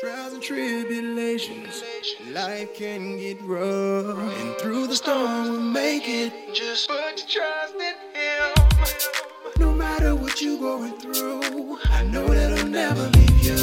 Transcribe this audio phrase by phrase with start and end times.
[0.00, 1.82] Trials and tribulations,
[2.30, 4.18] life can get rough.
[4.18, 6.54] And through the storm, we'll make it.
[6.54, 8.52] Just put your trust in Him.
[9.58, 13.54] No matter what you're going through, I know that I'll never leave you.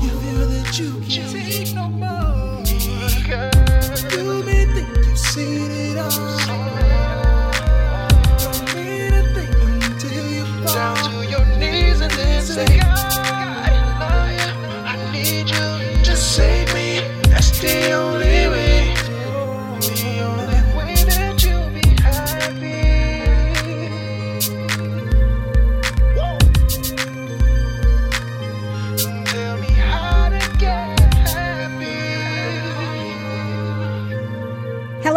[0.00, 2.62] You feel that you can't take no more.
[4.16, 6.35] You may think you've seen it all.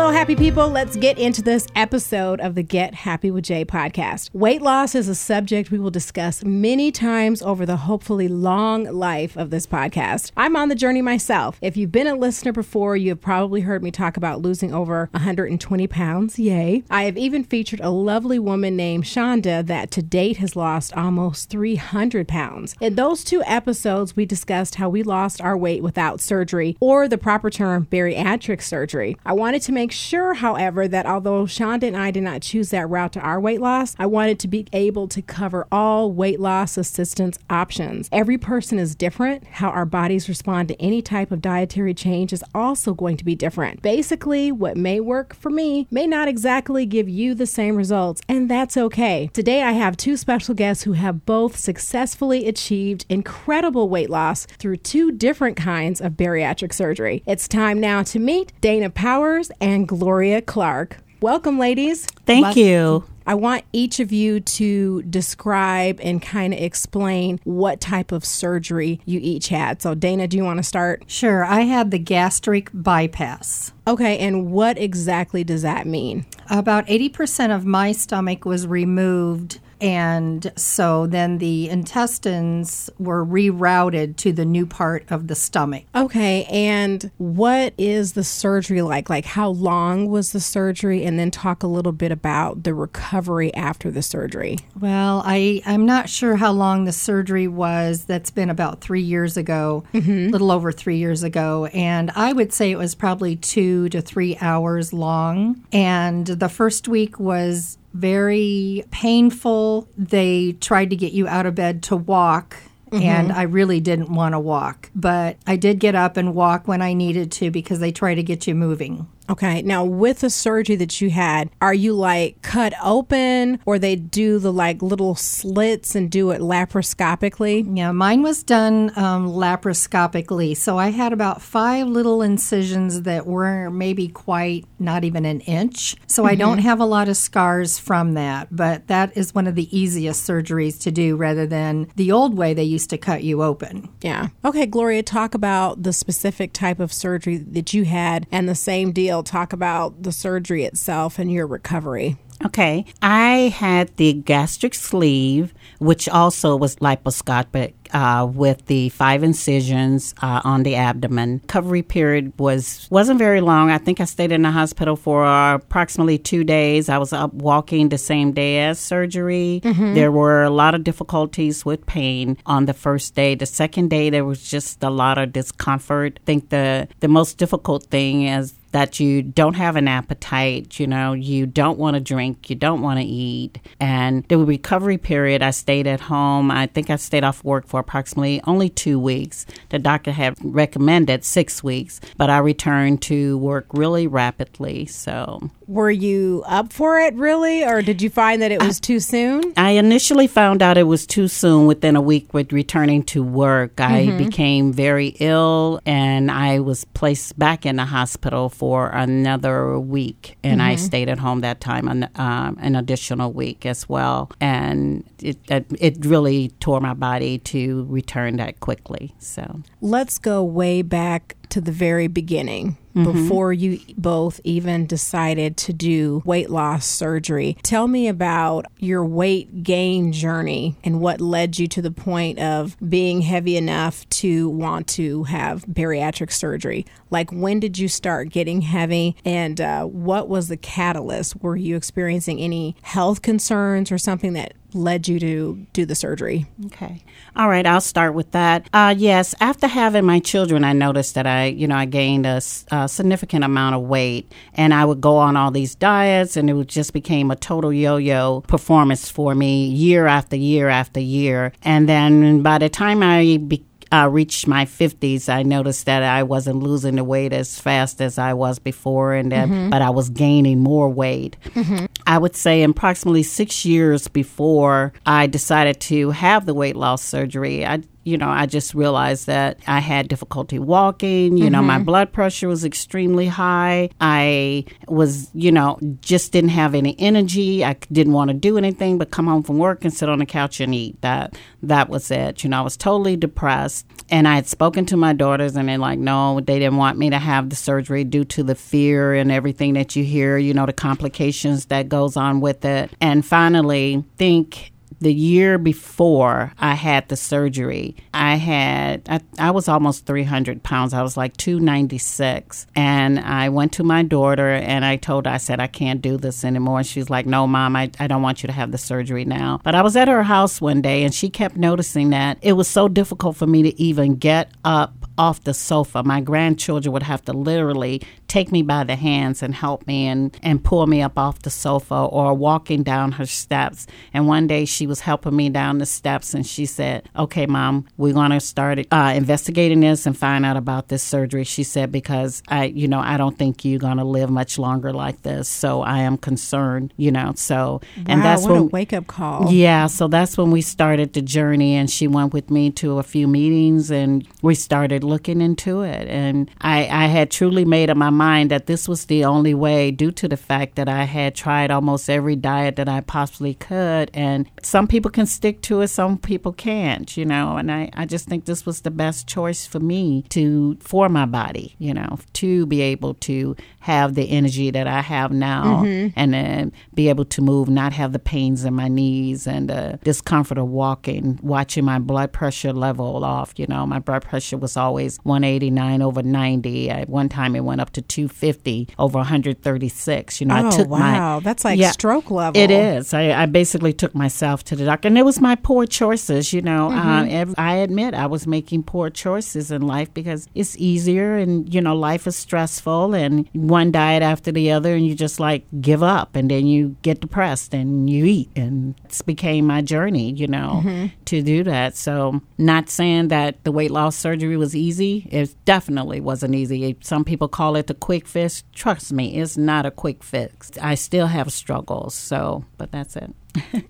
[0.09, 0.69] Happy people.
[0.69, 4.29] Let's get into this episode of the Get Happy with Jay podcast.
[4.33, 9.37] Weight loss is a subject we will discuss many times over the hopefully long life
[9.37, 10.31] of this podcast.
[10.35, 11.57] I'm on the journey myself.
[11.61, 15.09] If you've been a listener before, you have probably heard me talk about losing over
[15.13, 16.37] 120 pounds.
[16.37, 16.83] Yay.
[16.89, 21.49] I have even featured a lovely woman named Shonda that to date has lost almost
[21.49, 22.75] 300 pounds.
[22.81, 27.17] In those two episodes, we discussed how we lost our weight without surgery, or the
[27.17, 29.15] proper term, bariatric surgery.
[29.25, 32.89] I wanted to make sure, however, that although Shonda and I did not choose that
[32.89, 36.77] route to our weight loss, I wanted to be able to cover all weight loss
[36.77, 38.07] assistance options.
[38.11, 39.45] Every person is different.
[39.45, 43.35] How our bodies respond to any type of dietary change is also going to be
[43.35, 43.81] different.
[43.81, 48.49] Basically, what may work for me may not exactly give you the same results, and
[48.49, 49.29] that's okay.
[49.33, 54.77] Today, I have two special guests who have both successfully achieved incredible weight loss through
[54.77, 57.23] two different kinds of bariatric surgery.
[57.25, 60.97] It's time now to meet Dana Powers and Gloria Clark.
[61.19, 62.05] Welcome, ladies.
[62.27, 63.05] Thank you.
[63.25, 69.01] I want each of you to describe and kind of explain what type of surgery
[69.05, 69.81] you each had.
[69.81, 71.05] So, Dana, do you want to start?
[71.07, 71.43] Sure.
[71.43, 73.73] I had the gastric bypass.
[73.87, 76.27] Okay, and what exactly does that mean?
[76.51, 79.59] About 80% of my stomach was removed.
[79.81, 85.85] And so then the intestines were rerouted to the new part of the stomach.
[85.95, 89.09] Okay, and what is the surgery like?
[89.09, 91.05] Like, how long was the surgery?
[91.05, 94.57] And then talk a little bit about the recovery after the surgery.
[94.79, 98.05] Well, I, I'm not sure how long the surgery was.
[98.05, 101.65] That's been about three years ago, a little over three years ago.
[101.67, 105.63] And I would say it was probably two to three hours long.
[105.71, 109.87] And the first week was very painful.
[109.97, 112.55] They tried to get you out of bed to walk.
[112.91, 113.03] Mm-hmm.
[113.03, 116.81] And I really didn't want to walk, but I did get up and walk when
[116.81, 119.07] I needed to because they try to get you moving.
[119.29, 123.95] Okay, now with the surgery that you had, are you like cut open or they
[123.95, 127.77] do the like little slits and do it laparoscopically?
[127.77, 130.57] Yeah, mine was done um, laparoscopically.
[130.57, 135.95] So I had about five little incisions that were maybe quite not even an inch.
[136.07, 139.55] So I don't have a lot of scars from that, but that is one of
[139.55, 143.43] the easiest surgeries to do rather than the old way they used to cut you
[143.43, 143.89] open.
[144.01, 144.29] Yeah.
[144.43, 148.91] Okay, Gloria, talk about the specific type of surgery that you had and the same
[148.91, 149.18] deal.
[149.23, 152.17] Talk about the surgery itself and your recovery.
[152.45, 152.85] Okay.
[153.01, 160.41] I had the gastric sleeve, which also was liposcopic uh, with the five incisions uh,
[160.43, 161.41] on the abdomen.
[161.43, 163.71] Recovery period was wasn't very long.
[163.71, 166.87] I think I stayed in the hospital for approximately two days.
[166.87, 169.61] I was up walking the same day as surgery.
[169.63, 173.35] There were a lot of difficulties with pain on the first day.
[173.35, 176.19] The second day there was just a lot of discomfort.
[176.21, 180.87] I think the the most difficult thing is that you don't have an appetite, you
[180.87, 183.59] know, you don't want to drink, you don't want to eat.
[183.79, 186.51] And the recovery period, I stayed at home.
[186.51, 189.45] I think I stayed off work for approximately only two weeks.
[189.69, 194.85] The doctor had recommended six weeks, but I returned to work really rapidly.
[194.85, 198.99] So Were you up for it really, or did you find that it was too
[198.99, 199.53] soon?
[199.57, 203.79] I initially found out it was too soon within a week with returning to work.
[203.79, 204.17] I mm-hmm.
[204.17, 210.37] became very ill and I was placed back in the hospital for another week.
[210.43, 214.29] And I stayed at home that time an, um, an additional week as well.
[214.41, 219.15] And it, it really tore my body to return that quickly.
[219.17, 219.61] So.
[219.79, 222.77] Let's go way back to the very beginning.
[223.03, 229.63] Before you both even decided to do weight loss surgery, tell me about your weight
[229.63, 234.87] gain journey and what led you to the point of being heavy enough to want
[234.87, 236.85] to have bariatric surgery.
[237.09, 241.41] Like, when did you start getting heavy, and uh, what was the catalyst?
[241.41, 246.45] Were you experiencing any health concerns or something that led you to do the surgery?
[246.67, 247.03] Okay.
[247.35, 248.69] All right, I'll start with that.
[248.73, 252.41] Uh, yes, after having my children, I noticed that I, you know, I gained a,
[252.71, 256.67] a, significant amount of weight, and I would go on all these diets, and it
[256.67, 261.53] just became a total yo-yo performance for me, year after year after year.
[261.63, 266.23] And then by the time I be- uh, reached my 50s, I noticed that I
[266.23, 269.69] wasn't losing the weight as fast as I was before, and that, mm-hmm.
[269.69, 271.37] but I was gaining more weight.
[271.45, 271.85] Mm-hmm.
[272.05, 277.65] I would say approximately six years before I decided to have the weight loss surgery,
[277.65, 281.37] I you know, I just realized that I had difficulty walking.
[281.37, 281.51] You mm-hmm.
[281.53, 281.85] know, my mm-hmm.
[281.85, 283.89] blood pressure was extremely high.
[284.01, 287.63] I was, you know, just didn't have any energy.
[287.63, 290.25] I didn't want to do anything but come home from work and sit on the
[290.25, 290.99] couch and eat.
[291.01, 292.43] That that was it.
[292.43, 293.85] You know, I was totally depressed.
[294.11, 297.11] And I had spoken to my daughters, and they're like, no, they didn't want me
[297.11, 300.39] to have the surgery due to the fear and everything that you hear.
[300.39, 302.89] You know, the complications that goes on with it.
[302.99, 309.67] And finally, think the year before I had the surgery, I had, I, I, was
[309.67, 310.93] almost 300 pounds.
[310.93, 312.67] I was like 296.
[312.75, 316.17] And I went to my daughter and I told her, I said, I can't do
[316.17, 316.83] this anymore.
[316.83, 319.61] She's like, No, mom, I, I don't want you to have the surgery now.
[319.63, 322.67] But I was at her house one day and she kept noticing that it was
[322.67, 326.01] so difficult for me to even get up off the sofa.
[326.01, 330.37] My grandchildren would have to literally take me by the hands and help me and,
[330.41, 333.87] and pull me up off the sofa or walking down her steps.
[334.13, 337.87] And one day she was helping me down the steps and she said, Okay, mom,
[337.97, 341.43] we're going to start uh, investigating this and find out about this surgery.
[341.43, 344.93] She said, Because I, you know, I don't think you're going to live much longer
[344.93, 345.49] like this.
[345.49, 347.33] So I am concerned, you know.
[347.35, 349.51] So, wow, and that's what when, a wake up call.
[349.51, 349.87] Yeah.
[349.87, 353.27] So that's when we started the journey and she went with me to a few
[353.27, 356.07] meetings and we started looking into it.
[356.07, 359.91] And I, I had truly made up my mind that this was the only way
[359.91, 364.11] due to the fact that I had tried almost every diet that I possibly could.
[364.13, 367.55] And some people can stick to it, some people can't, you know.
[367.55, 371.25] And I, I just think this was the best choice for me to, for my
[371.25, 376.09] body, you know, to be able to have the energy that I have now mm-hmm.
[376.19, 379.97] and then be able to move, not have the pains in my knees and the
[380.03, 383.53] discomfort of walking, watching my blood pressure level off.
[383.57, 386.89] You know, my blood pressure was always 189 over 90.
[386.89, 390.41] At one time, it went up to 250 over 136.
[390.41, 391.35] You know, oh, I took wow.
[391.35, 391.39] my.
[391.41, 392.59] That's like yeah, stroke level.
[392.59, 393.13] It is.
[393.13, 396.51] I, I, basically took myself to the doctor, and it was my poor choices.
[396.51, 397.51] You know, mm-hmm.
[397.51, 401.79] uh, I admit I was making poor choices in life because it's easier, and you
[401.79, 406.03] know, life is stressful, and one diet after the other, and you just like give
[406.03, 410.33] up, and then you get depressed, and you eat, and it's became my journey.
[410.33, 411.05] You know, mm-hmm.
[411.25, 411.95] to do that.
[411.95, 415.27] So, not saying that the weight loss surgery was easy.
[415.31, 416.97] It definitely wasn't easy.
[417.01, 418.63] Some people call it the quick fix.
[418.73, 420.71] Trust me, it's not a quick fix.
[420.81, 422.15] I still have struggles.
[422.15, 423.33] So, but that's it.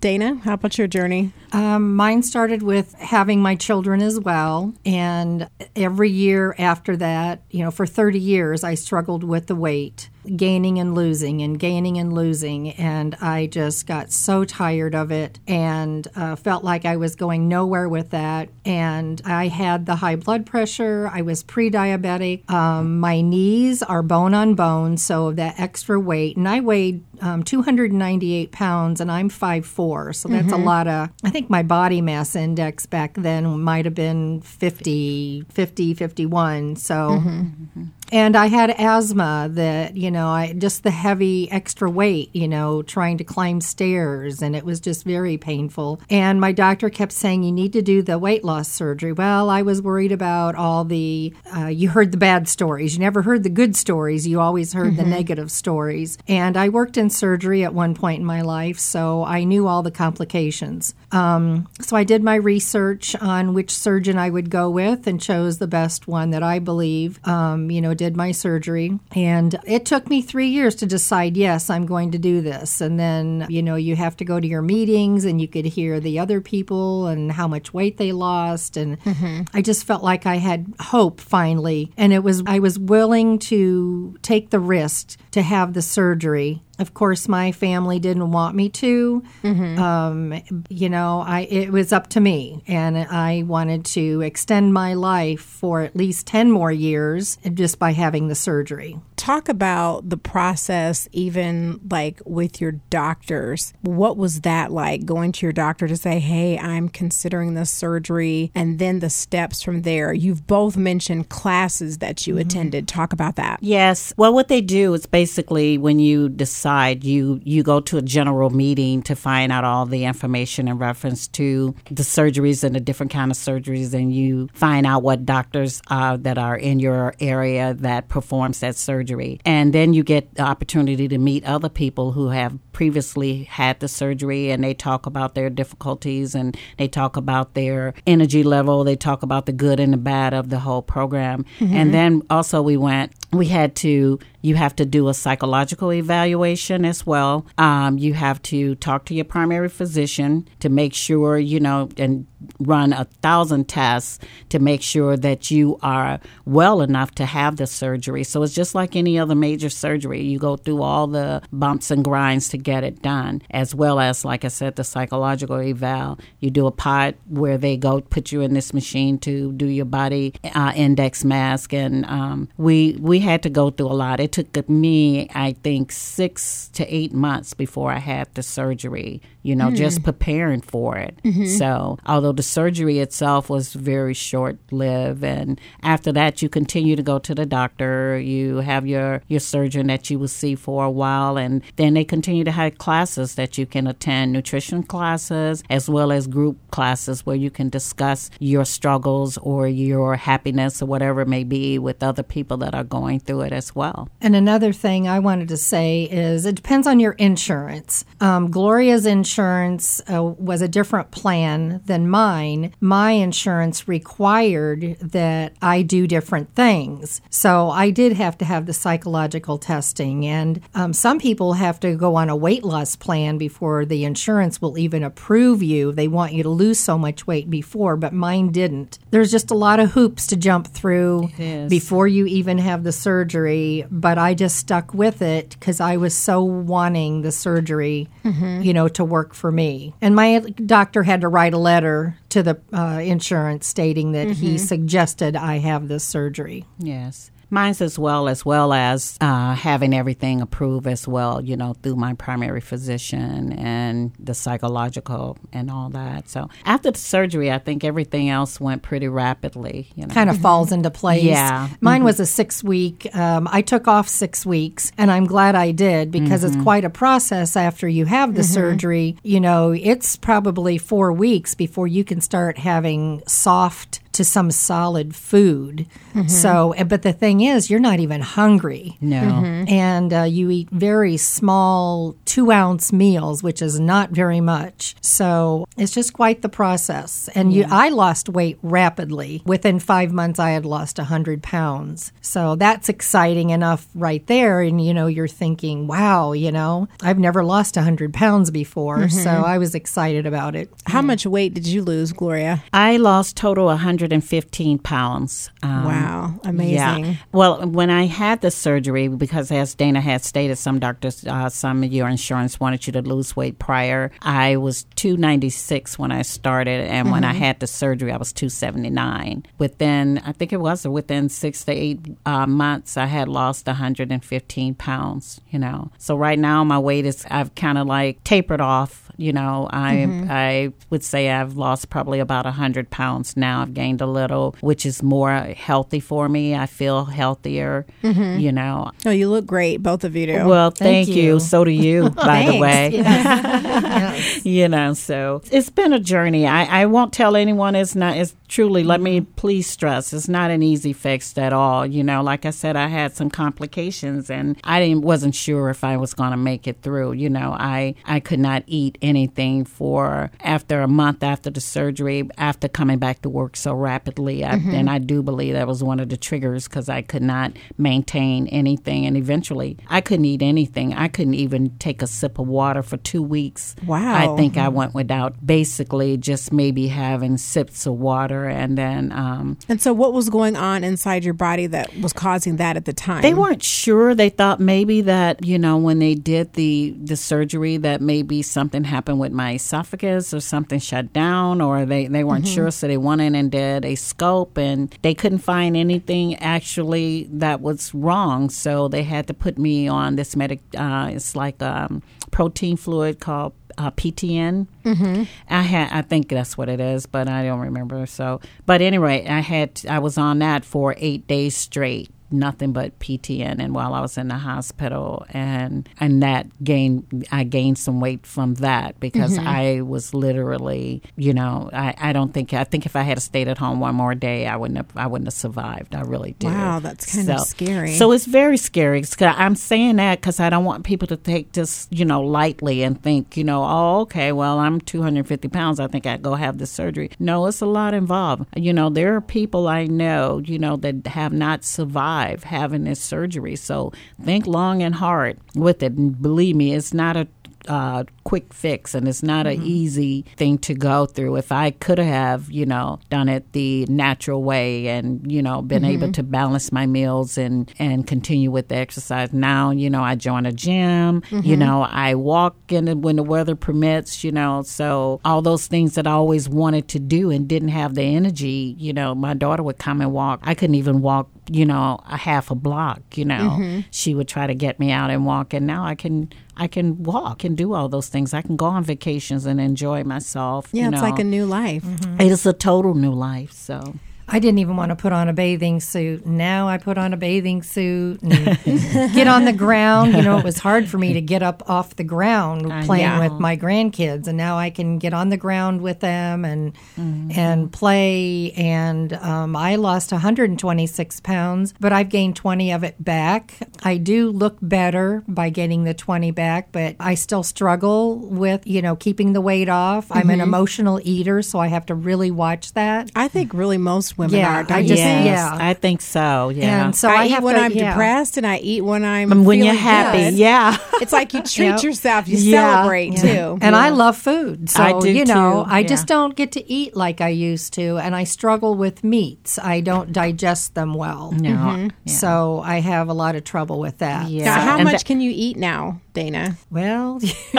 [0.00, 1.32] Dana, how about your journey?
[1.52, 4.72] Um, mine started with having my children as well.
[4.84, 10.08] And every year after that, you know, for 30 years, I struggled with the weight
[10.36, 12.70] gaining and losing and gaining and losing.
[12.72, 17.48] And I just got so tired of it and uh, felt like I was going
[17.48, 18.50] nowhere with that.
[18.64, 21.10] And I had the high blood pressure.
[21.12, 22.48] I was pre diabetic.
[22.50, 26.36] Um, my knees are bone on bone, so that extra weight.
[26.36, 30.14] And I weighed um, 298 pounds and I'm 5'4.
[30.14, 30.52] So that's mm-hmm.
[30.52, 35.44] a lot of, I think my body mass index back then might have been 50,
[35.50, 36.76] 50, 51.
[36.76, 36.94] So.
[36.94, 37.84] Mm-hmm.
[38.10, 42.82] And I had asthma that, you know, I just the heavy extra weight, you know,
[42.82, 46.00] trying to climb stairs and it was just very painful.
[46.10, 49.12] And my doctor kept saying you need to do the weight loss surgery.
[49.12, 52.94] Well, I was worried about all the uh, you heard the bad stories.
[52.94, 54.26] You never heard the good stories.
[54.26, 54.96] You always heard mm-hmm.
[54.96, 56.18] the negative stories.
[56.26, 59.82] And I worked in surgery at one point in my life, so I knew all
[59.82, 60.94] the complications.
[61.12, 65.58] Um, so I did my research on which surgeon I would go with and chose
[65.58, 68.98] the best one that I believe, um, you know, did my surgery.
[69.14, 72.80] And it took me three years to decide, yes, I'm going to do this.
[72.80, 76.00] And then, you know, you have to go to your meetings and you could hear
[76.00, 78.78] the other people and how much weight they lost.
[78.78, 79.42] And mm-hmm.
[79.52, 81.92] I just felt like I had hope finally.
[81.98, 86.94] And it was, I was willing to take the risk to have the surgery of
[86.94, 89.22] course, my family didn't want me to.
[89.44, 89.78] Mm-hmm.
[89.78, 94.94] Um, you know, I it was up to me, and I wanted to extend my
[94.94, 98.98] life for at least ten more years just by having the surgery.
[99.20, 103.74] Talk about the process, even like with your doctors.
[103.82, 108.50] What was that like going to your doctor to say, hey, I'm considering this surgery,
[108.54, 110.14] and then the steps from there?
[110.14, 112.40] You've both mentioned classes that you mm-hmm.
[112.40, 112.88] attended.
[112.88, 113.58] Talk about that.
[113.60, 114.14] Yes.
[114.16, 118.48] Well, what they do is basically when you decide, you, you go to a general
[118.48, 123.12] meeting to find out all the information in reference to the surgeries and the different
[123.12, 127.74] kind of surgeries, and you find out what doctors uh, that are in your area
[127.74, 129.09] that performs that surgery.
[129.44, 133.88] And then you get the opportunity to meet other people who have previously had the
[133.88, 138.84] surgery and they talk about their difficulties and they talk about their energy level.
[138.84, 141.44] They talk about the good and the bad of the whole program.
[141.58, 141.74] Mm-hmm.
[141.74, 146.84] And then also we went, we had to you have to do a psychological evaluation
[146.84, 147.46] as well.
[147.58, 152.26] Um, you have to talk to your primary physician to make sure, you know, and
[152.58, 154.18] run a thousand tests
[154.48, 158.24] to make sure that you are well enough to have the surgery.
[158.24, 160.22] So it's just like any other major surgery.
[160.22, 164.24] You go through all the bumps and grinds to get it done, as well as,
[164.24, 166.18] like I said, the psychological eval.
[166.38, 169.84] You do a pod where they go put you in this machine to do your
[169.84, 174.20] body uh, index mask, and um, we we had to go through a lot.
[174.20, 179.56] It took me, I think, six to eight months before I had the surgery, you
[179.56, 179.76] know, mm.
[179.76, 180.04] just hmm.
[180.04, 181.18] preparing for it.
[181.24, 181.46] Mm-hmm.
[181.46, 187.02] So, although the surgery itself was very short lived, and after that, you continue to
[187.02, 190.90] go to the doctor, you have your, your surgeon that you will see for a
[190.90, 195.88] while, and then they continue to have classes that you can attend nutrition classes as
[195.88, 201.22] well as group classes where you can discuss your struggles or your happiness or whatever
[201.22, 204.08] it may be with other people that are going through it as well.
[204.20, 208.04] And another thing I wanted to say is it depends on your insurance.
[208.20, 212.72] Um, Gloria's insurance uh, was a different plan than mine.
[212.80, 217.20] My insurance required that I do different things.
[217.30, 220.26] So I did have to have the psychological testing.
[220.26, 224.60] And um, some people have to go on a weight loss plan before the insurance
[224.60, 225.92] will even approve you.
[225.92, 228.98] They want you to lose so much weight before, but mine didn't.
[229.10, 231.30] There's just a lot of hoops to jump through
[231.68, 233.86] before you even have the surgery.
[233.90, 238.62] But I just stuck with it because I was so wanting the surgery, mm-hmm.
[238.62, 239.94] you know, to work for me.
[240.00, 244.40] And my doctor had to write a letter to the uh, insurance stating that mm-hmm.
[244.40, 246.64] he suggested I have this surgery.
[246.78, 247.29] Yes.
[247.50, 251.96] Mine's as well, as well as uh, having everything approved as well, you know, through
[251.96, 256.28] my primary physician and the psychological and all that.
[256.28, 259.88] So after the surgery, I think everything else went pretty rapidly.
[259.96, 261.20] You know, kind of falls into place.
[261.30, 262.06] Yeah, mine mm-hmm.
[262.06, 263.14] was a six week.
[263.14, 266.54] Um, I took off six weeks, and I'm glad I did because mm-hmm.
[266.54, 268.52] it's quite a process after you have the mm-hmm.
[268.52, 269.16] surgery.
[269.22, 275.14] You know, it's probably four weeks before you can start having soft to some solid
[275.14, 275.86] food.
[276.14, 276.28] Mm-hmm.
[276.28, 278.96] So, eh, but the thing is, you're not even hungry.
[279.00, 279.20] No.
[279.20, 279.72] Mm-hmm.
[279.72, 284.96] And uh, you eat very small two ounce meals, which is not very much.
[285.00, 287.28] So it's just quite the process.
[287.34, 287.66] And yeah.
[287.66, 289.42] you, I lost weight rapidly.
[289.44, 292.12] Within five months, I had lost 100 pounds.
[292.20, 294.60] So that's exciting enough right there.
[294.60, 298.98] And, you know, you're thinking, wow, you know, I've never lost 100 pounds before.
[298.98, 299.18] Mm-hmm.
[299.18, 300.70] So I was excited about it.
[300.86, 301.02] How yeah.
[301.02, 302.64] much weight did you lose, Gloria?
[302.72, 305.50] I lost total 100 115 pounds.
[305.62, 307.04] Um, wow, amazing.
[307.04, 307.14] Yeah.
[307.32, 311.82] Well, when I had the surgery, because as Dana had stated, some doctors, uh, some
[311.84, 314.10] of your insurance wanted you to lose weight prior.
[314.22, 317.12] I was 296 when I started, and mm-hmm.
[317.12, 317.42] when I mm-hmm.
[317.42, 319.44] had the surgery, I was 279.
[319.58, 324.74] Within, I think it was within six to eight uh, months, I had lost 115
[324.74, 325.40] pounds.
[325.50, 329.32] You know, so right now my weight is I've kind of like tapered off you
[329.32, 330.30] know, I mm-hmm.
[330.30, 333.62] I would say I've lost probably about a hundred pounds now.
[333.62, 336.54] I've gained a little, which is more healthy for me.
[336.54, 337.86] I feel healthier.
[338.02, 338.40] Mm-hmm.
[338.40, 338.90] You know.
[339.04, 340.46] Oh, you look great, both of you do.
[340.46, 341.22] Well, thank, thank you.
[341.22, 341.40] you.
[341.40, 342.90] So do you, by the way.
[342.90, 344.44] Yes.
[344.44, 346.46] you know, so it's been a journey.
[346.46, 348.16] I, I won't tell anyone it's not.
[348.16, 348.84] It's truly.
[348.84, 349.32] Let me mm-hmm.
[349.32, 351.86] please stress, it's not an easy fix at all.
[351.86, 355.84] You know, like I said, I had some complications, and I didn't wasn't sure if
[355.84, 357.12] I was going to make it through.
[357.12, 362.28] You know, I I could not eat anything for after a month after the surgery,
[362.38, 364.44] after coming back to work so rapidly.
[364.44, 364.70] I, mm-hmm.
[364.70, 368.46] And I do believe that was one of the triggers because I could not maintain
[368.46, 369.04] anything.
[369.04, 370.94] And eventually, I couldn't eat anything.
[370.94, 373.74] I couldn't even take a sip of water for two weeks.
[373.84, 374.14] Wow.
[374.14, 378.46] I think I went without basically just maybe having sips of water.
[378.46, 379.12] And then.
[379.12, 382.84] Um, and so, what was going on inside your body that was causing that at
[382.84, 383.22] the time?
[383.22, 384.14] They weren't sure.
[384.14, 388.84] They thought maybe that, you know, when they did the, the surgery, that maybe something
[388.84, 392.86] happened happened with my esophagus or something shut down or they, they weren't sure so
[392.86, 397.94] they went in and did a scope and they couldn't find anything actually that was
[397.94, 402.76] wrong so they had to put me on this medic uh, it's like um, protein
[402.76, 404.66] fluid called uh, PTN.
[404.84, 405.22] Mm-hmm.
[405.48, 408.04] I had, I think that's what it is, but I don't remember.
[408.04, 412.98] So, but anyway, I had, I was on that for eight days straight nothing but
[412.98, 418.00] PTN and while I was in the hospital and and that gained I gained some
[418.00, 419.46] weight from that because Mm-hmm.
[419.46, 423.48] I was literally you know I, I don't think I think if I had stayed
[423.48, 425.94] at home one more day I wouldn't have I wouldn't have survived.
[425.94, 427.92] I really do Wow, that's kind of scary.
[427.94, 429.04] so it's very scary.
[429.20, 433.00] I'm saying that because I don't want people to take this you know lightly and
[433.02, 435.78] think you know oh okay well I'm 250 pounds.
[435.80, 437.10] I think I'd go have this surgery.
[437.18, 438.46] No it's a lot involved.
[438.56, 443.00] You know there are people I know you know that have not survived having this
[443.00, 443.56] surgery.
[443.56, 445.92] So think long and hard with it.
[445.92, 447.28] And believe me it's not a
[447.68, 449.66] uh, quick fix and it's not an mm-hmm.
[449.66, 451.36] easy thing to go through.
[451.36, 455.84] If I could have, you know, done it the natural way and, you know, been
[455.84, 456.12] able mm-hmm.
[456.12, 459.32] to balance my meals and, and continue with the exercise.
[459.32, 461.58] Now, you know, I join a gym, you mm-hmm.
[461.58, 465.94] know, I walk in it when the weather permits, you know, so all those things
[465.94, 469.62] that I always wanted to do and didn't have the energy, you know, my daughter
[469.62, 470.40] would come and walk.
[470.42, 474.46] I couldn't even walk you know a half a block you know she would try
[474.46, 477.74] to get me out and walk and now i can i can walk and do
[477.74, 478.34] all those things.
[478.34, 481.84] I can go on vacations and enjoy myself yeah, you it's like a new life.
[481.84, 482.20] Mm-hmm.
[482.20, 483.94] it is a total new life so
[484.32, 486.24] I didn't even want to put on a bathing suit.
[486.24, 488.58] Now I put on a bathing suit and
[489.12, 490.12] get on the ground.
[490.12, 493.20] You know, it was hard for me to get up off the ground playing know.
[493.20, 497.72] with my grandkids, and now I can get on the ground with them and and
[497.72, 498.52] play.
[498.52, 503.58] And um, I lost 126 pounds, but I've gained 20 of it back.
[503.82, 508.80] I do look better by getting the 20 back, but I still struggle with you
[508.80, 510.06] know keeping the weight off.
[510.12, 513.10] I'm an emotional eater, so I have to really watch that.
[513.16, 514.62] I think really most women Yeah, are.
[514.64, 515.26] Don't I just- think?
[515.26, 515.56] yeah.
[515.70, 517.90] i think so yeah And so I, I, eat when to, I'm yeah.
[517.90, 520.34] depressed, and I eat when I'm And when you're happy good.
[520.34, 521.82] yeah It's like you treat Yep.
[521.82, 522.60] yourself, you Yeah.
[522.60, 523.58] celebrate too.
[523.64, 524.68] And I love food.
[524.68, 525.88] So, I do you know, too, I yeah.
[525.88, 527.96] just don't get to eat like I used to.
[528.04, 529.58] And I struggle with meats.
[529.58, 531.32] I don't digest them well.
[531.32, 531.88] no Mm-hmm.
[532.04, 532.12] yeah.
[532.22, 534.28] So I have a lot of trouble with that.
[534.28, 534.44] Yeah.
[534.44, 536.56] Now, how And much that- can you eat now, Dana?
[536.70, 537.18] Well,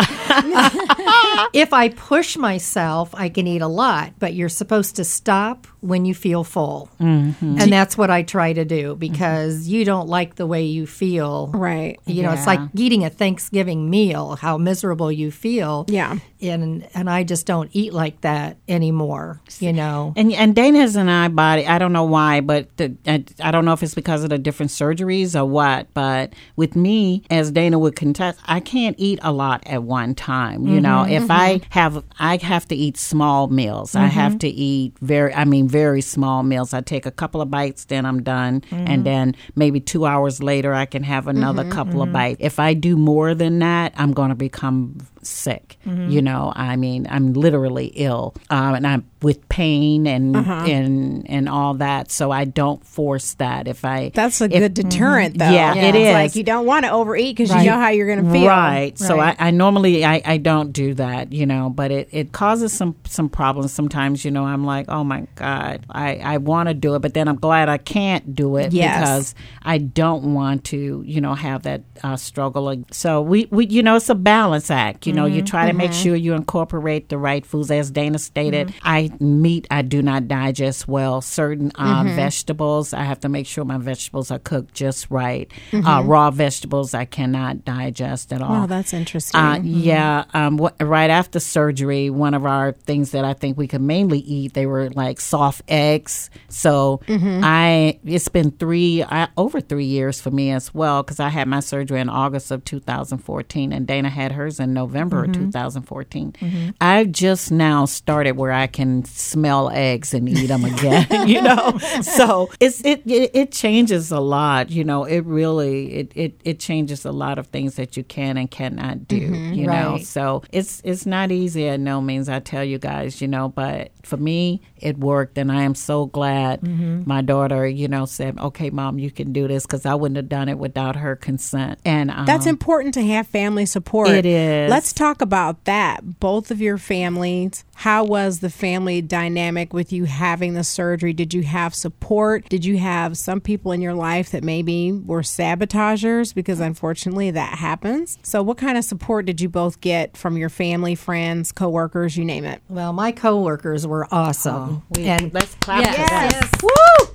[1.54, 6.06] if I push myself, I can eat a lot, but you're supposed to stop when
[6.06, 6.90] you feel full.
[7.00, 7.58] Mm-hmm.
[7.60, 11.48] And that's what I try to do because you don't like the way you feel.
[11.48, 12.00] Right.
[12.06, 15.86] You know, it's like eating a Thanksgiving meal, how miserable you feel.
[15.90, 16.20] Yeah.
[16.40, 20.14] And and I just don't eat like that anymore, you know.
[20.16, 21.66] And and Dana's and I body.
[21.66, 24.38] I don't know why, but the, I, I don't know if it's because of the
[24.38, 25.94] different surgeries or what.
[25.94, 30.68] But with me, as Dana would contest, I can't eat a lot at one time.
[30.68, 31.68] You know, mm-hmm, if I mm-hmm.
[31.70, 33.96] have, I have to eat small meals.
[33.96, 34.40] I have mm-hmm.
[34.40, 35.34] to eat very.
[35.34, 36.74] I mean, very small meals.
[36.74, 40.74] I take a couple of bites, then I'm done, and then maybe two hours later,
[40.74, 42.40] I can have another couple of bites.
[42.42, 45.78] If I do more than that, I'm going to become sick.
[45.86, 50.66] You know, I mean, I'm literally ill, um, and I'm with pain and uh-huh.
[50.68, 52.12] and and all that.
[52.12, 53.68] So I don't force that.
[53.68, 55.50] If I That's a if- good deterrent, though.
[55.50, 57.64] Yeah, it it's like you don't want to overeat because Right.
[57.64, 58.48] you know how you're going to feel.
[58.48, 58.98] Right.
[58.98, 62.74] So I, I normally I, I don't do that, you know, but it, it causes
[62.74, 64.46] some some problems sometimes, you know.
[64.46, 67.70] I'm like, oh my God, I, I want to do it, but then I'm glad
[67.70, 69.00] I can't do it Yes.
[69.00, 72.84] because I don't want to, you know, have that uh, struggle.
[72.92, 75.08] So we, we, you know, it's a balance act.
[75.08, 75.46] You know, you mm-hmm.
[75.46, 76.04] try to make mm-hmm.
[76.04, 77.72] sure you incorporate the right foods.
[77.72, 78.88] As Dana stated, mm-hmm.
[78.88, 81.22] I meat I do not digest well.
[81.22, 85.52] Certain uh, vegetables, I have to make sure my vegetables are cooked just right.
[85.74, 88.52] Uh, raw vegetables, I cannot digest at all.
[88.52, 89.40] Wow, that's interesting.
[89.40, 93.82] Uh, Yeah, um, right after surgery, one of our things that I think we could
[93.82, 96.30] mainly eat, they were like soft eggs.
[96.50, 101.30] So I, it's been three, I, over three years for me as well, because I
[101.30, 106.74] had my surgery in August of 2014, and Dana had hers in November of 2014.
[106.82, 111.08] I've just now started where I can smell eggs and eat them again.
[111.28, 114.70] you know, so it's it, it it changes a lot.
[114.70, 118.38] You know, it really it it it changes a lot of things that you can
[118.38, 119.32] and cannot do.
[119.32, 119.54] Mm-hmm.
[119.54, 122.30] you know, so it's it's not easy at no means.
[122.30, 126.06] I tell you guys, you know, but for me, it worked, and I am so
[126.06, 126.62] glad
[127.08, 130.30] my daughter, you know, said, "Okay, mom, you can do this," because I wouldn't have
[130.30, 131.80] done it without her consent.
[131.86, 134.10] And um, That's important to have family support.
[134.10, 134.70] It is.
[134.70, 136.20] Let's talk about that.
[136.20, 137.64] Both of your families.
[137.76, 141.14] How was the family family dynamic with you having the surgery?
[141.14, 142.50] Did you have support?
[142.50, 146.34] Did you have some people in your life that maybe were sabotagers?
[146.34, 148.18] Because unfortunately that happens.
[148.24, 152.26] So, what kind of support did you both get from your family, friends, coworkers, you
[152.26, 152.62] name it?
[152.70, 154.84] Well, my coworkers were awesome.
[154.96, 156.32] We- and let's clap yes, for that.
[156.34, 156.64] yes.
[156.64, 157.08] Woo!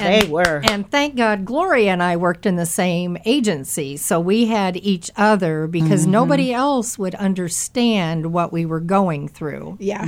[0.00, 0.60] And- They were.
[0.64, 3.96] And thank God Gloria and I worked in the same agency.
[3.96, 6.10] So we had each other because Mm-hmm.
[6.12, 9.76] nobody else would understand what we were going through.
[9.80, 10.06] Yeah.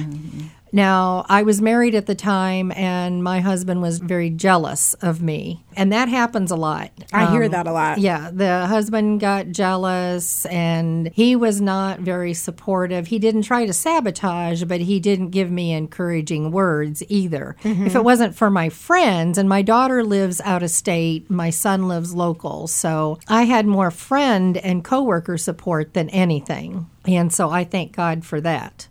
[0.72, 5.64] Now, I was married at the time, and my husband was very jealous of me.
[5.76, 6.90] And that happens a lot.
[7.12, 7.98] I hear Um, that a lot.
[7.98, 13.06] Yeah, the husband got jealous and he was not very supportive.
[13.06, 17.56] He didn't try to sabotage, but he didn't give me encouraging words either.
[17.64, 21.88] If it wasn't for my friends, and my daughter lives out of state, my son
[21.88, 22.66] lives local.
[22.66, 26.87] So I had more friend and coworker support than anything.
[27.06, 28.88] And so I thank God for that.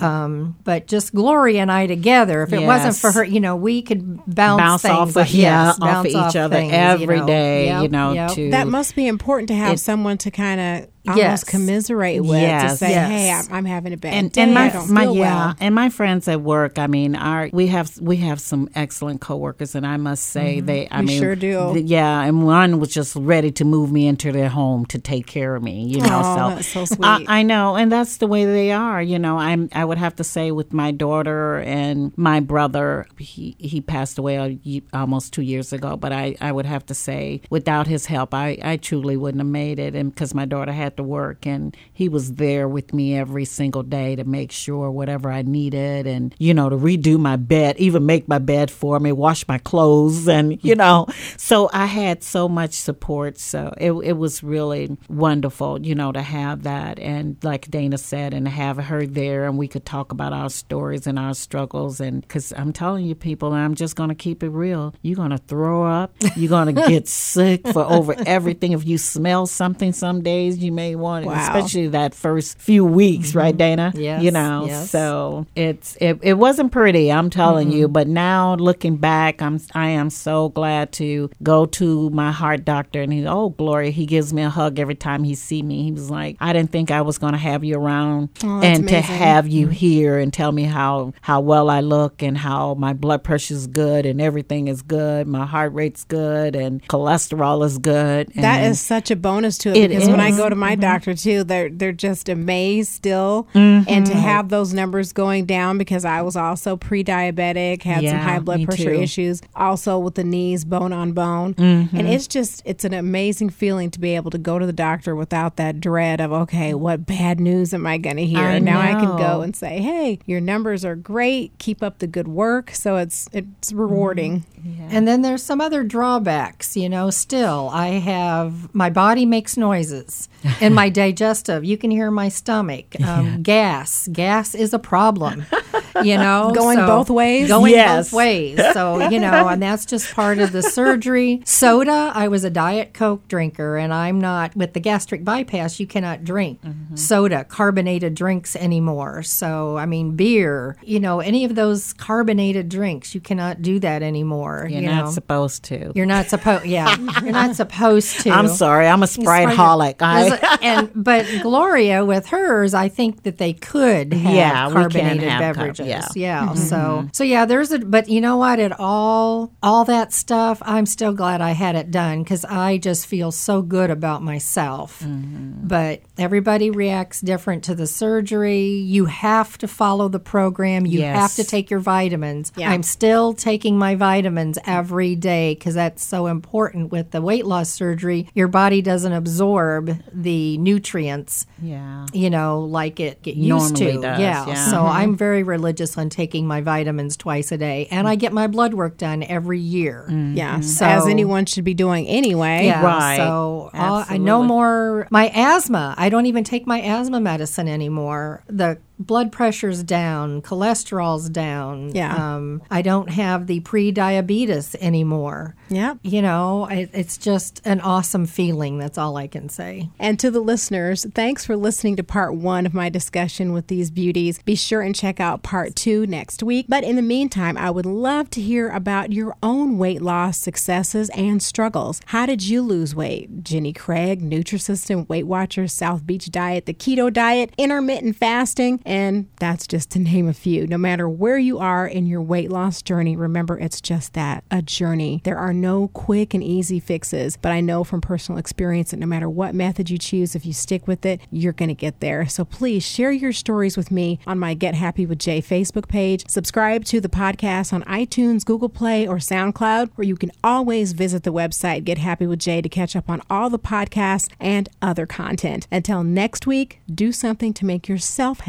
[0.00, 3.82] Um, but just Gloria and I together, if it wasn't for her, you know, we
[3.82, 6.72] could bounce, bounce things off off, of yeah, yes, off bounce of each other things,
[6.72, 7.26] every you know.
[7.26, 8.30] day, Yep, you know, yep.
[8.32, 11.44] to That must be important to have It- someone to kind of almost Yes.
[11.44, 13.10] commiserate with to say, Yes.
[13.10, 14.42] "Hey, I'm, I'm having a bad and, day.
[14.42, 16.78] and my, I don't my feel yeah, well." and my friends at work.
[16.78, 20.66] I mean, our we have we have some excellent coworkers, and I must say mm-hmm.
[20.66, 20.88] they.
[20.88, 21.82] I We mean, sure do.
[21.84, 25.54] yeah, and one was just ready to move me into their home to take care
[25.56, 25.84] of me.
[25.84, 27.04] You know, Aw, so so sweet.
[27.06, 29.02] I, I know, and that's the way they are.
[29.02, 29.68] You know, I'm.
[29.72, 34.58] I would have to say with my daughter and my brother, he he passed away
[34.92, 35.96] almost two years ago.
[35.96, 39.50] But I I would have to say without his help, I I truly wouldn't have
[39.50, 43.16] made it, and because my daughter had to work, and he was there with me
[43.16, 47.36] every single day to make sure whatever I needed, and you know to redo my
[47.36, 51.86] bed, even make my bed for me, wash my clothes, and you know, so I
[51.86, 53.38] had so much support.
[53.38, 58.34] So it it was really wonderful, you know, to have that, and like Dana said,
[58.34, 62.20] and have her there, and we could talk about our stories and our struggles, and
[62.20, 65.84] because I'm telling you, people, and I'm just gonna keep it real, you're gonna throw
[65.84, 68.72] up, you're gonna get sick for over everything.
[68.72, 71.34] If you smell something, some days you may want, Wow.
[71.42, 73.92] especially that first few weeks, right, Dana?
[73.94, 74.90] Yes, you know, yes.
[74.90, 77.10] so it's it, it wasn't pretty.
[77.10, 82.10] I'm telling you, but now looking back, I'm I am so glad to go to
[82.10, 85.34] my heart doctor, and he oh Gloria, he gives me a hug every time he
[85.34, 85.84] see me.
[85.84, 88.86] He was like, I didn't think I was going to have you around, Oh, and
[88.88, 92.92] to have you here and tell me how how well I look and how my
[92.92, 97.78] blood pressure is good and everything is good, my heart rate's good and cholesterol is
[97.78, 98.28] good.
[98.34, 100.30] That is such a bonus to it, It because when I.
[100.34, 100.38] Mm-hmm.
[100.38, 105.12] go to my doctor too, they're they're just amazed still, and to have those numbers
[105.12, 109.00] going down because I was also pre-diabetic, had some high blood pressure too.
[109.00, 111.96] issues, also with the knees bone on bone, Mm-hmm.
[111.96, 115.14] and it's just it's an amazing feeling to be able to go to the doctor
[115.14, 118.40] without that dread of okay, what bad news am I going to hear?
[118.40, 121.98] I and now I can go and say, hey, your numbers are great, keep up
[121.98, 122.70] the good work.
[122.72, 124.44] So it's it's rewarding.
[124.90, 127.70] And then there's some other drawbacks, you know, still.
[127.72, 130.28] I have my body makes noises
[130.60, 133.00] and my digestive, you can hear my stomach.
[133.00, 134.08] Um, gas.
[134.12, 135.46] Gas is a problem.
[136.04, 137.48] You know, Going both ways?
[137.48, 138.10] Going Yes.
[138.10, 138.60] both ways.
[138.72, 141.40] So, you know, and that's just part of the surgery.
[141.46, 145.86] Soda, I was a Diet Coke drinker, and I'm not, with the gastric bypass, you
[145.86, 146.96] cannot drink mm-hmm.
[146.96, 149.22] soda, carbonated drinks anymore.
[149.22, 154.02] So, I mean, beer, you know, any of those carbonated drinks, you cannot do that
[154.02, 154.66] anymore.
[154.68, 155.10] you're you not know.
[155.12, 155.92] supposed to.
[155.94, 156.66] You're not supposed.
[156.66, 158.30] Yeah, you're not supposed to.
[158.30, 159.96] I'm sorry, I'm a Sprite holic.
[160.00, 165.56] I, and but Gloria with hers, I think that they could have Yeah, carbonated have
[165.56, 166.16] carb- beverages.
[166.16, 166.40] yeah.
[166.42, 166.46] yeah.
[166.48, 166.56] Mm-hmm.
[166.56, 167.06] So mm-hmm.
[167.12, 167.78] so yeah, there's a.
[167.78, 168.58] But you know what?
[168.58, 170.62] It all all that stuff.
[170.64, 175.00] I'm still glad I had it done because I just feel so good about myself.
[175.00, 175.66] Mm-hmm.
[175.66, 178.66] But everybody reacts different to the surgery.
[178.66, 180.86] You have to follow the program.
[180.86, 181.16] You Yes.
[181.16, 182.52] have to take your vitamins.
[182.56, 182.70] Yeah.
[182.70, 187.68] I'm still taking my vitamins every day because that's so important with the weight loss
[187.70, 188.28] surgery.
[188.34, 192.06] Your body doesn't absorb the nutrients, yeah.
[192.12, 194.00] you know, like it get used Normally to.
[194.02, 194.46] does, yeah.
[194.46, 194.70] yeah.
[194.70, 195.16] So I'm mm-hmm.
[195.16, 198.98] very religious on taking my vitamins twice a day, and I get my blood work
[198.98, 200.08] done every year.
[200.10, 202.66] Yeah, So- as anyone should be doing anyway.
[202.66, 203.16] Yeah, Right.
[203.16, 205.94] so uh, I no more my asthma.
[205.96, 208.42] I don't even take my asthma medicine anymore.
[208.48, 211.94] The blood pressure's down, cholesterol's down.
[211.94, 212.14] Yeah.
[212.14, 215.54] um, I don't have the pre-diabetes anymore.
[215.68, 215.98] Yep.
[216.02, 218.78] You know, it, it's just an awesome feeling.
[218.78, 219.90] That's all I can say.
[219.98, 223.90] And to the listeners, thanks for listening to part one of my discussion with these
[223.90, 224.40] beauties.
[224.42, 226.66] Be sure and check out part two next week.
[226.68, 231.10] But in the meantime, I would love to hear about your own weight loss successes
[231.10, 232.00] and struggles.
[232.06, 237.12] How did you lose weight, Jenny Craig, Nutrisystem, Weight Watchers, South Beach Diet, the Keto
[237.12, 240.66] Diet, intermittent fasting, and that's just to name a few.
[240.66, 244.62] No matter where you are in your weight loss journey, remember it's just that a
[244.62, 245.20] journey.
[245.24, 249.06] There are no quick and easy fixes, but I know from personal experience that no
[249.06, 252.26] matter what method you choose, if you stick with it, you're going to get there.
[252.26, 256.24] So please share your stories with me on my Get Happy with Jay Facebook page.
[256.28, 261.22] Subscribe to the podcast on iTunes, Google Play, or SoundCloud, where you can always visit
[261.22, 265.06] the website Get Happy with Jay to catch up on all the podcasts and other
[265.06, 265.66] content.
[265.70, 268.40] Until next week, do something to make yourself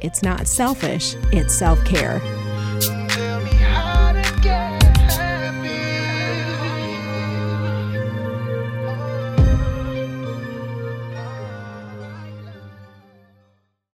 [0.00, 2.20] It's not selfish, it's self care.